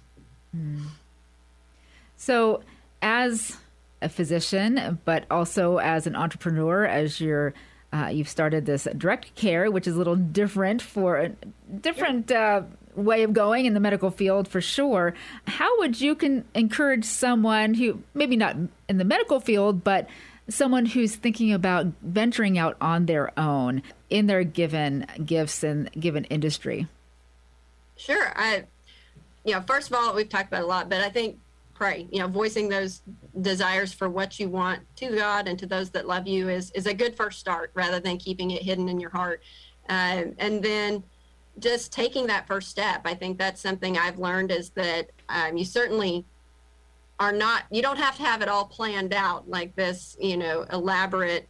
[0.57, 0.83] Mm.
[2.19, 2.63] So,
[3.01, 3.57] as
[4.03, 7.55] a physician, but also as an entrepreneur, as you're
[7.91, 11.31] uh, you've started this direct care, which is a little different for a
[11.81, 12.63] different uh,
[12.95, 15.15] way of going in the medical field for sure.
[15.47, 18.57] How would you can encourage someone who maybe not
[18.89, 20.07] in the medical field, but
[20.51, 26.25] someone who's thinking about venturing out on their own in their given gifts and given
[26.25, 26.89] industry?
[27.97, 28.33] Sure.
[28.37, 28.65] I,
[29.45, 31.39] you know, first of all, we've talked about a lot, but I think
[31.79, 33.03] pray you know voicing those
[33.41, 36.87] desires for what you want to god and to those that love you is is
[36.87, 39.41] a good first start rather than keeping it hidden in your heart.
[39.89, 41.03] Uh, and then
[41.61, 45.65] just taking that first step i think that's something i've learned is that um, you
[45.65, 46.25] certainly
[47.21, 50.67] are not you don't have to have it all planned out like this you know
[50.73, 51.49] elaborate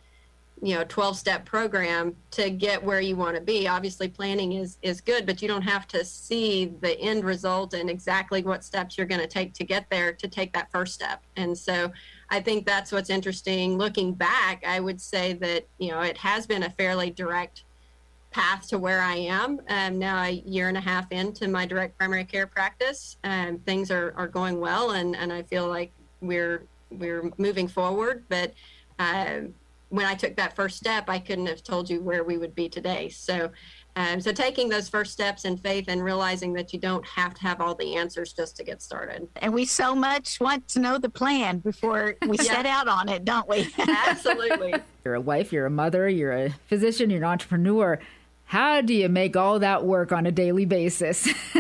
[0.63, 3.69] you know 12 step program to get where you want to be.
[3.69, 7.89] Obviously planning is is good but you don't have to see the end result and
[7.89, 11.23] exactly what steps you're going to take to get there to take that first step.
[11.37, 11.93] And so
[12.31, 13.79] i think that's what's interesting.
[13.79, 17.65] Looking back i would say that you know it has been a fairly direct
[18.31, 19.61] path to where i am.
[19.69, 23.91] Um, now a year and a half into my direct primary care practice um, things
[23.91, 28.25] are, are going well and, and i feel like we're we're moving forward.
[28.29, 28.55] But
[28.99, 29.55] um,
[29.91, 32.69] when I took that first step, I couldn't have told you where we would be
[32.69, 33.09] today.
[33.09, 33.51] So,
[33.97, 37.43] um, so taking those first steps in faith and realizing that you don't have to
[37.43, 39.29] have all the answers just to get started.
[39.37, 42.43] And we so much want to know the plan before we yeah.
[42.45, 43.73] set out on it, don't we?
[43.79, 44.75] Absolutely.
[45.05, 47.99] You're a wife, you're a mother, you're a physician, you're an entrepreneur.
[48.45, 51.29] How do you make all that work on a daily basis?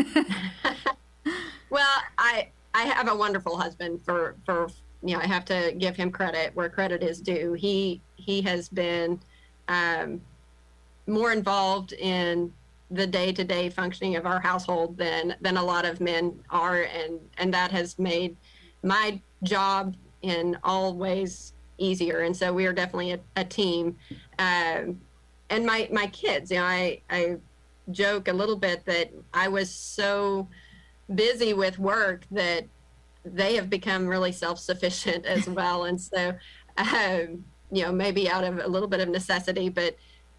[1.71, 4.69] well, I I have a wonderful husband for for
[5.03, 7.53] you know I have to give him credit where credit is due.
[7.53, 9.21] He he has been
[9.69, 10.21] um,
[11.07, 12.53] more involved in
[12.91, 17.53] the day-to-day functioning of our household than than a lot of men are and and
[17.53, 18.37] that has made
[18.83, 23.97] my job in all ways easier and so we are definitely a, a team
[24.39, 24.99] um,
[25.51, 27.37] and my my kids you know i i
[27.91, 30.49] joke a little bit that i was so
[31.15, 32.65] busy with work that
[33.35, 35.85] they have become really self-sufficient as well.
[35.85, 36.35] And so
[36.77, 39.97] um, you know maybe out of a little bit of necessity but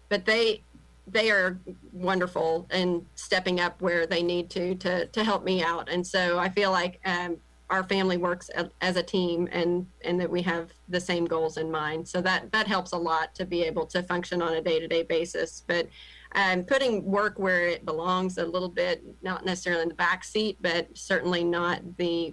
[0.08, 0.62] but they
[1.06, 1.58] they are
[1.92, 5.88] wonderful in stepping up where they need to to to help me out.
[5.88, 7.36] And so i feel like um,
[7.68, 8.50] our family works
[8.80, 12.06] as a team and and that we have the same goals in mind.
[12.06, 15.62] So that that helps a lot to be able to function on a day-to-day basis.
[15.66, 15.88] But
[16.32, 20.58] um, putting work where it belongs a little bit not necessarily in the back seat
[20.60, 22.32] but certainly not the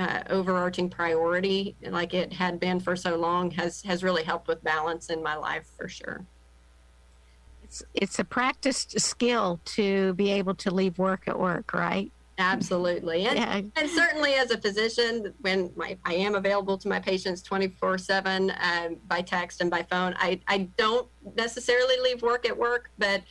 [0.00, 4.62] uh, overarching priority like it had been for so long has has really helped with
[4.64, 6.24] balance in my life for sure.
[7.62, 12.10] It's it's a practiced skill to be able to leave work at work right?
[12.40, 13.26] Absolutely.
[13.26, 13.60] And, yeah.
[13.76, 18.50] and certainly as a physician when my, i am available to my patients 24 7
[18.50, 23.22] um, by text and by phone I, I don't necessarily leave work at work but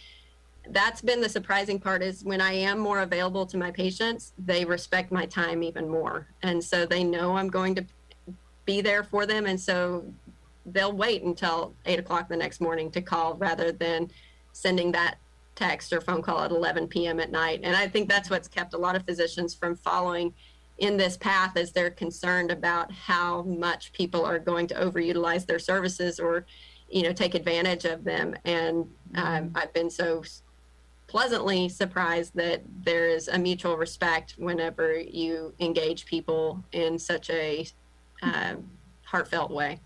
[0.71, 4.65] that's been the surprising part is when I am more available to my patients, they
[4.65, 6.27] respect my time even more.
[6.43, 7.85] And so they know I'm going to
[8.65, 9.45] be there for them.
[9.45, 10.05] And so
[10.65, 14.09] they'll wait until eight o'clock the next morning to call rather than
[14.53, 15.17] sending that
[15.55, 17.19] text or phone call at 11 p.m.
[17.19, 17.61] at night.
[17.63, 20.33] And I think that's what's kept a lot of physicians from following
[20.77, 25.59] in this path as they're concerned about how much people are going to overutilize their
[25.59, 26.45] services or
[26.89, 30.23] you know take advantage of them and um, i've been so
[31.09, 37.67] pleasantly surprised that there is a mutual respect whenever you engage people in such a
[38.21, 38.69] um,
[39.03, 39.79] heartfelt way.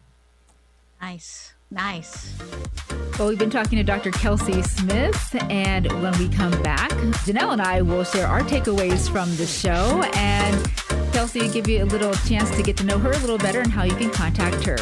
[1.01, 2.37] Nice, nice.
[3.17, 4.11] Well, we've been talking to Dr.
[4.11, 6.91] Kelsey Smith, and when we come back,
[7.25, 11.85] Janelle and I will share our takeaways from the show, and Kelsey give you a
[11.85, 14.65] little chance to get to know her a little better and how you can contact
[14.65, 14.77] her.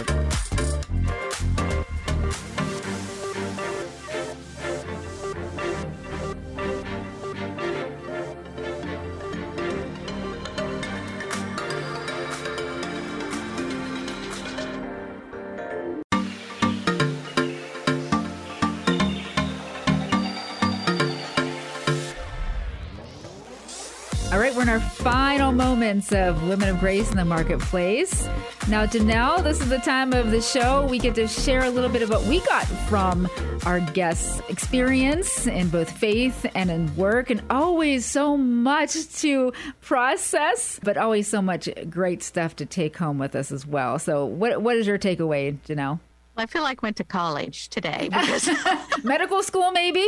[24.62, 28.28] We're in our final moments of Women of Grace in the Marketplace.
[28.68, 31.89] Now, Janelle, this is the time of the show we get to share a little
[31.89, 33.28] bit of what we got from
[33.66, 39.51] our guests' experience in both faith and in work, and always so much to
[39.82, 43.97] process, but always so much great stuff to take home with us as well.
[43.97, 45.99] So, what what is your takeaway, Janelle?
[46.38, 48.49] I feel like I went to college today because
[49.03, 50.07] medical school, maybe.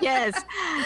[0.00, 0.40] yes,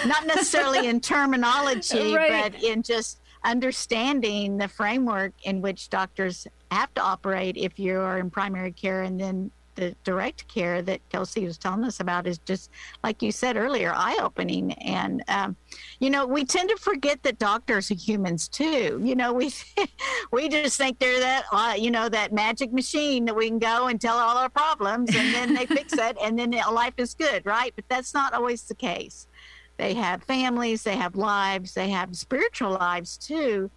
[0.06, 2.52] not necessarily in terminology, right.
[2.52, 8.18] but in just understanding the framework in which doctors have to operate if you are
[8.18, 12.38] in primary care and then the direct care that Kelsey was telling us about is
[12.38, 12.70] just,
[13.04, 14.72] like you said earlier, eye opening.
[14.72, 15.56] And, um,
[16.00, 19.00] you know, we tend to forget that doctors are humans too.
[19.02, 19.52] You know, we,
[20.32, 23.86] we just think they're that, uh, you know, that magic machine that we can go
[23.86, 27.46] and tell all our problems and then they fix it and then life is good,
[27.46, 27.72] right?
[27.76, 29.28] But that's not always the case.
[29.76, 33.70] They have families, they have lives, they have spiritual lives too.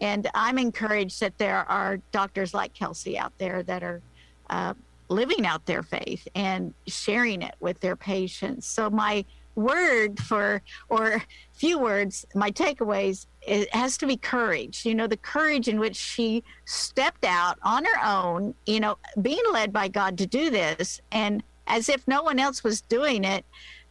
[0.00, 4.02] And I'm encouraged that there are doctors like Kelsey out there that are
[4.50, 4.74] uh,
[5.08, 8.66] living out their faith and sharing it with their patients.
[8.66, 9.24] So my
[9.56, 14.84] word for or few words my takeaways it has to be courage.
[14.84, 19.42] You know the courage in which she stepped out on her own you know being
[19.52, 21.00] led by god to do this.
[21.12, 23.44] And as if no one else was doing it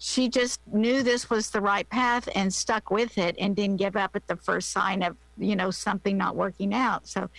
[0.03, 3.95] she just knew this was the right path and stuck with it and didn't give
[3.95, 7.07] up at the first sign of you know something not working out.
[7.07, 7.29] So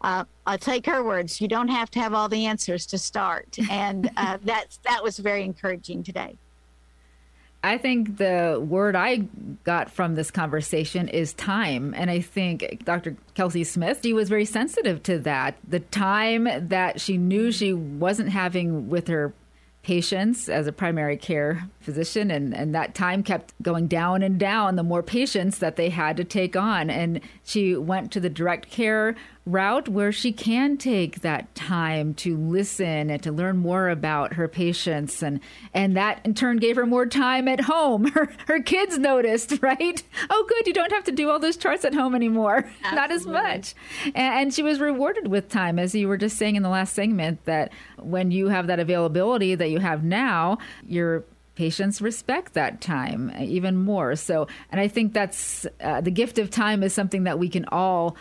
[0.00, 1.40] uh, I'll take her words.
[1.40, 5.18] You don't have to have all the answers to start, and uh, that's that was
[5.18, 6.36] very encouraging today.
[7.62, 9.28] I think the word I
[9.64, 11.92] got from this conversation is time.
[11.94, 13.16] And I think Dr.
[13.34, 15.56] Kelsey Smith, she was very sensitive to that.
[15.68, 19.34] The time that she knew she wasn't having with her
[19.82, 24.76] patients as a primary care physician and, and that time kept going down and down
[24.76, 28.70] the more patients that they had to take on and she went to the direct
[28.70, 29.16] care
[29.50, 34.48] route where she can take that time to listen and to learn more about her
[34.48, 35.40] patients and
[35.74, 38.04] and that in turn gave her more time at home.
[38.10, 40.02] Her her kids noticed right?
[40.30, 42.70] Oh good you don't have to do all those charts at home anymore.
[42.84, 42.90] Absolutely.
[42.96, 43.74] not as much.
[44.06, 46.94] And, and she was rewarded with time as you were just saying in the last
[46.94, 51.24] segment that when you have that availability that you have now your
[51.54, 54.16] patients respect that time even more.
[54.16, 57.64] So and i think that's uh, the gift of time is something that we can
[57.66, 58.16] all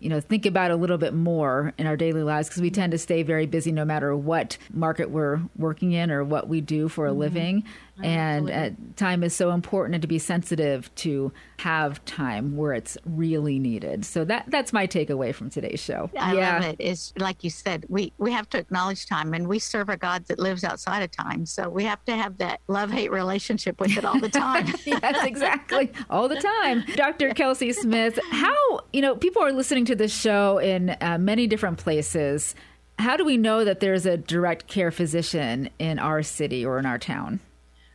[0.00, 2.90] you know think about a little bit more in our daily lives because we tend
[2.90, 6.88] to stay very busy no matter what market we're working in or what we do
[6.88, 7.20] for a mm-hmm.
[7.20, 7.64] living
[8.02, 12.96] and uh, time is so important and to be sensitive to have time where it's
[13.04, 14.04] really needed.
[14.04, 16.10] So that that's my takeaway from today's show.
[16.18, 16.54] I yeah.
[16.54, 16.76] love it.
[16.78, 20.26] It's like you said we we have to acknowledge time and we serve a god
[20.26, 21.46] that lives outside of time.
[21.46, 24.66] So we have to have that love hate relationship with it all the time.
[24.90, 25.92] Yes exactly.
[26.08, 26.84] All the time.
[26.96, 31.46] Dr kelsey smith how you know people are listening to this show in uh, many
[31.46, 32.54] different places.
[32.98, 36.86] How do we know that there's a direct care physician in our city or in
[36.86, 37.40] our town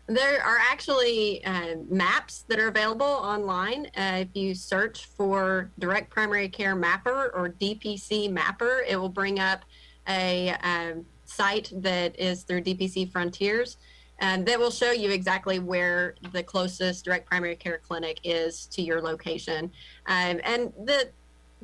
[0.08, 3.88] there are actually uh, maps that are available online.
[3.98, 9.40] Uh, if you search for Direct Primary Care Mapper or DPC Mapper, it will bring
[9.40, 9.66] up
[10.08, 13.78] a um, site that is through DPC Frontiers.
[14.20, 18.82] And that will show you exactly where the closest direct primary care clinic is to
[18.82, 19.72] your location.
[20.06, 21.10] Um, and the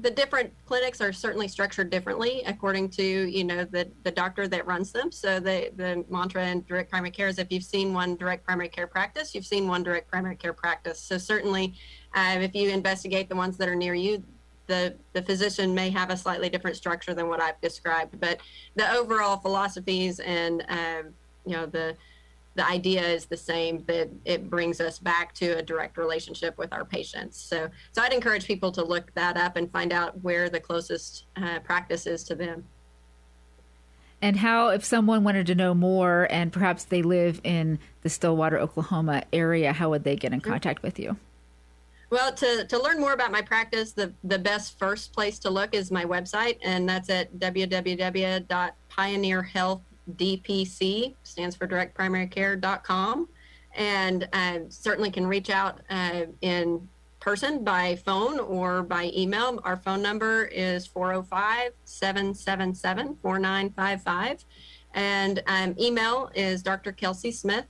[0.02, 4.66] the different clinics are certainly structured differently according to you know the the doctor that
[4.66, 5.12] runs them.
[5.12, 8.70] So the the mantra in direct primary care is if you've seen one direct primary
[8.70, 11.00] care practice you've seen one direct primary care practice.
[11.00, 11.76] So certainly
[12.14, 14.24] uh, if you investigate the ones that are near you
[14.68, 18.20] the the physician may have a slightly different structure than what i've described.
[18.20, 18.40] But
[18.76, 21.04] the overall philosophies and uh,
[21.46, 21.96] you know the
[22.56, 26.74] the idea is the same that it brings us back to a direct relationship with
[26.74, 27.40] our patients.
[27.40, 31.28] So so i'd encourage people to look that up and find out where the closest
[31.38, 32.66] uh, practice is to them.
[34.22, 38.60] And how if someone wanted to know more and perhaps they live in the stillwater
[38.60, 40.88] oklahoma area how would they get in contact mm-hmm.
[40.88, 41.18] with you?
[42.10, 45.74] Well, to, to learn more about my practice, the, the best first place to look
[45.74, 49.82] is my website, and that's at www.pioneerhealth.com
[50.16, 53.28] DPC, stands for Direct Primary Care.com,
[53.76, 56.88] and uh, certainly can reach out uh, in
[57.20, 59.60] person by phone or by email.
[59.64, 64.44] Our phone number is 405 777 4955.
[64.94, 66.92] And um, email is Dr.
[66.92, 67.66] Kelsey Smith,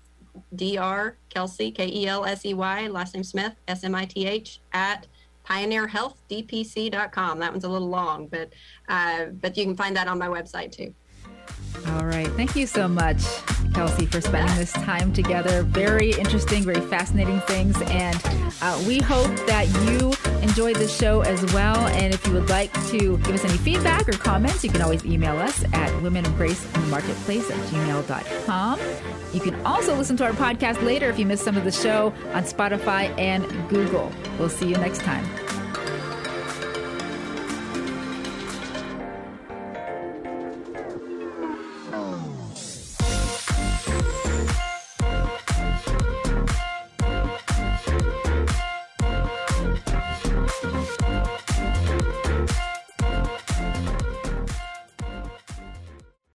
[0.55, 1.17] Dr.
[1.29, 4.59] Kelsey, K E L S E Y, last name Smith, S M I T H,
[4.73, 5.05] at
[5.47, 7.39] pioneerhealthdpc.com.
[7.39, 8.51] That one's a little long, but
[8.89, 10.95] uh, but you can find that on my website too.
[11.87, 12.27] All right.
[12.29, 13.23] Thank you so much,
[13.73, 15.63] Kelsey, for spending this time together.
[15.63, 17.81] Very interesting, very fascinating things.
[17.83, 18.19] And
[18.61, 21.77] uh, we hope that you enjoyed the show as well.
[21.87, 25.05] And if you would like to give us any feedback or comments, you can always
[25.05, 28.79] email us at women of grace in the marketplace at gmail.com.
[29.33, 32.13] You can also listen to our podcast later if you missed some of the show
[32.33, 34.11] on Spotify and Google.
[34.37, 35.25] We'll see you next time.